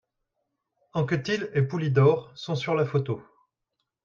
[0.93, 3.21] Anquetil et Poulidor sont sur la photo.